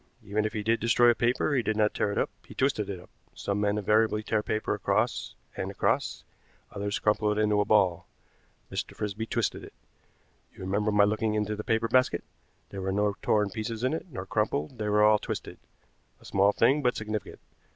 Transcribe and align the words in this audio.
Even 0.23 0.45
if 0.45 0.53
he 0.53 0.63
did 0.63 0.79
destroy 0.79 1.11
a 1.11 1.13
paper 1.13 1.53
he 1.53 1.61
did 1.61 1.77
not 1.77 1.93
tear 1.93 2.11
it 2.11 2.17
up, 2.17 2.31
he 2.47 2.55
twisted 2.55 2.89
it 2.89 2.99
up. 2.99 3.11
Some 3.35 3.61
men 3.61 3.77
invariably 3.77 4.23
tear 4.23 4.41
paper 4.41 4.73
across 4.73 5.35
and 5.55 5.69
across, 5.69 6.23
others 6.71 6.97
crumple 6.97 7.31
it 7.31 7.37
into 7.37 7.61
a 7.61 7.65
ball. 7.65 8.07
Mr. 8.71 8.95
Frisby 8.95 9.27
twisted 9.27 9.63
it. 9.63 9.73
You 10.55 10.61
remember 10.61 10.91
my 10.91 11.03
looking 11.03 11.35
into 11.35 11.55
the 11.55 11.63
paper 11.63 11.87
basket. 11.87 12.23
There 12.71 12.81
were 12.81 12.91
no 12.91 13.15
torn 13.21 13.51
pieces 13.51 13.83
in 13.83 13.93
it, 13.93 14.07
nor 14.09 14.25
crumpled; 14.25 14.79
they 14.79 14.89
were 14.89 15.03
all 15.03 15.19
twisted. 15.19 15.59
A 16.19 16.25
small 16.25 16.51
thing, 16.51 16.81
but 16.81 16.95
significant. 16.95 17.37